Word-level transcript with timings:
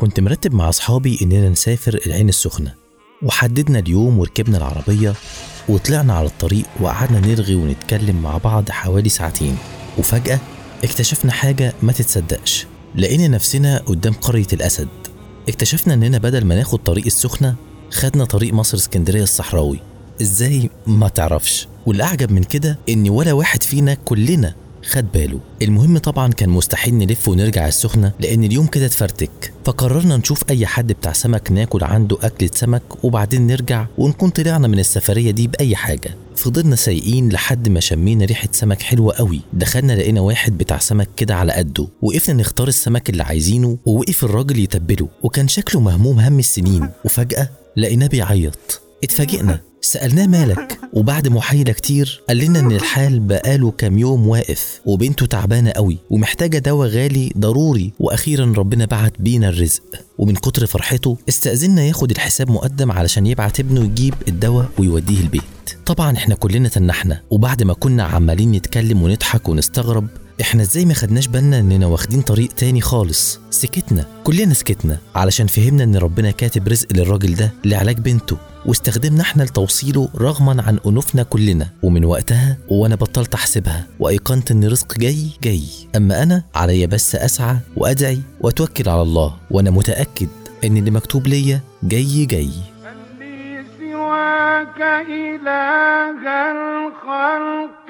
كنت 0.00 0.20
مرتب 0.20 0.54
مع 0.54 0.68
أصحابي 0.68 1.18
إننا 1.22 1.48
نسافر 1.48 2.00
العين 2.06 2.28
السخنة 2.28 2.74
وحددنا 3.22 3.78
اليوم 3.78 4.18
وركبنا 4.18 4.58
العربية 4.58 5.14
وطلعنا 5.68 6.14
على 6.14 6.26
الطريق 6.26 6.64
وقعدنا 6.80 7.20
نرغي 7.20 7.54
ونتكلم 7.54 8.22
مع 8.22 8.38
بعض 8.38 8.70
حوالي 8.70 9.08
ساعتين 9.08 9.56
وفجأة 9.98 10.38
اكتشفنا 10.84 11.32
حاجة 11.32 11.72
ما 11.82 11.92
تتصدقش 11.92 12.66
لقينا 12.94 13.28
نفسنا 13.28 13.78
قدام 13.78 14.12
قرية 14.12 14.46
الأسد. 14.52 14.88
اكتشفنا 15.48 15.94
إننا 15.94 16.18
بدل 16.18 16.44
ما 16.44 16.54
ناخد 16.54 16.78
طريق 16.78 17.04
السخنة 17.06 17.54
خدنا 17.90 18.24
طريق 18.24 18.54
مصر 18.54 18.76
اسكندرية 18.78 19.22
الصحراوي. 19.22 19.80
إزاي؟ 20.22 20.70
ما 20.86 21.08
تعرفش. 21.08 21.68
والأعجب 21.86 22.32
من 22.32 22.42
كده 22.42 22.78
إن 22.88 23.08
ولا 23.08 23.32
واحد 23.32 23.62
فينا 23.62 23.94
كلنا 23.94 24.54
خد 24.84 25.12
باله. 25.14 25.40
المهم 25.62 25.98
طبعا 25.98 26.32
كان 26.32 26.48
مستحيل 26.48 26.94
نلف 26.94 27.28
ونرجع 27.28 27.68
السخنة 27.68 28.12
لأن 28.20 28.44
اليوم 28.44 28.66
كده 28.66 28.86
اتفرتك. 28.86 29.52
فقررنا 29.64 30.16
نشوف 30.16 30.50
أي 30.50 30.66
حد 30.66 30.92
بتاع 30.92 31.12
سمك 31.12 31.52
ناكل 31.52 31.84
عنده 31.84 32.18
أكلة 32.22 32.50
سمك 32.54 33.04
وبعدين 33.04 33.46
نرجع 33.46 33.86
ونكون 33.98 34.30
طلعنا 34.30 34.68
من 34.68 34.78
السفرية 34.78 35.30
دي 35.30 35.46
بأي 35.46 35.76
حاجة. 35.76 36.14
فضلنا 36.36 36.76
سايقين 36.76 37.28
لحد 37.28 37.68
ما 37.68 37.80
شمينا 37.80 38.24
ريحة 38.24 38.48
سمك 38.52 38.82
حلوة 38.82 39.14
قوي. 39.14 39.40
دخلنا 39.52 39.92
لقينا 39.92 40.20
واحد 40.20 40.58
بتاع 40.58 40.78
سمك 40.78 41.08
كده 41.16 41.34
على 41.34 41.52
قده. 41.52 41.88
وقفنا 42.02 42.34
نختار 42.34 42.68
السمك 42.68 43.10
اللي 43.10 43.22
عايزينه 43.22 43.78
ووقف 43.86 44.24
الراجل 44.24 44.58
يتبله. 44.58 45.08
وكان 45.22 45.48
شكله 45.48 45.80
مهموم 45.80 46.20
هم 46.20 46.38
السنين. 46.38 46.88
وفجأة 47.04 47.48
لقيناه 47.76 48.06
بيعيط. 48.06 48.80
اتفاجئنا. 49.04 49.67
سألناه 49.80 50.26
مالك 50.26 50.80
وبعد 50.92 51.28
محايلة 51.28 51.72
كتير 51.72 52.22
قال 52.28 52.38
لنا 52.38 52.60
إن 52.60 52.72
الحال 52.72 53.20
بقاله 53.20 53.70
كام 53.70 53.98
يوم 53.98 54.28
واقف 54.28 54.80
وبنته 54.86 55.26
تعبانة 55.26 55.70
قوي 55.70 55.98
ومحتاجة 56.10 56.58
دواء 56.58 56.88
غالي 56.88 57.32
ضروري 57.38 57.92
وأخيرا 58.00 58.52
ربنا 58.56 58.84
بعت 58.84 59.12
بينا 59.18 59.48
الرزق. 59.48 59.82
ومن 60.18 60.34
كتر 60.34 60.66
فرحته 60.66 61.16
استأذنا 61.28 61.84
ياخد 61.84 62.10
الحساب 62.10 62.50
مقدم 62.50 62.92
علشان 62.92 63.26
يبعت 63.26 63.60
ابنه 63.60 63.84
يجيب 63.84 64.14
الدواء 64.28 64.68
ويوديه 64.78 65.20
البيت. 65.20 65.42
طبعا 65.86 66.16
إحنا 66.16 66.34
كلنا 66.34 66.68
تنحنا 66.68 67.22
وبعد 67.30 67.62
ما 67.62 67.74
كنا 67.74 68.02
عمالين 68.04 68.52
نتكلم 68.52 69.02
ونضحك 69.02 69.48
ونستغرب 69.48 70.06
إحنا 70.40 70.62
إزاي 70.62 70.84
ما 70.84 70.94
خدناش 70.94 71.26
بالنا 71.26 71.58
إننا 71.58 71.86
واخدين 71.86 72.22
طريق 72.22 72.48
تاني 72.52 72.80
خالص؟ 72.80 73.40
سكتنا 73.50 74.04
كلنا 74.24 74.54
سكتنا 74.54 74.98
علشان 75.14 75.46
فهمنا 75.46 75.84
إن 75.84 75.96
ربنا 75.96 76.30
كاتب 76.30 76.68
رزق 76.68 76.86
للراجل 76.92 77.34
ده 77.34 77.52
لعلاج 77.64 77.98
بنته 77.98 78.36
واستخدمنا 78.66 79.22
إحنا 79.22 79.42
لتوصيله 79.42 80.08
رغما 80.16 80.62
عن 80.62 80.78
أنوفنا 80.86 81.22
كلنا 81.22 81.68
ومن 81.82 82.04
وقتها 82.04 82.56
وأنا 82.68 82.94
بطلت 82.94 83.34
أحسبها 83.34 83.86
وأيقنت 84.00 84.50
إن 84.50 84.64
رزق 84.64 84.98
جاي 84.98 85.26
جاي. 85.42 85.62
أما 85.96 86.22
أنا 86.22 86.42
عليا 86.54 86.86
بس 86.86 87.14
أسعى 87.16 87.56
وأدعي 87.76 88.20
وأتوكل 88.40 88.88
على 88.88 89.02
الله 89.02 89.36
وأنا 89.50 89.70
متأكد 89.70 90.28
إن 90.64 90.76
اللي 90.76 90.90
مكتوب 90.90 91.26
ليا 91.26 91.60
جاي 91.82 92.26
جاي. 92.26 92.50
سواك 93.78 94.80
إله 95.10 96.50
الخلق 96.50 97.88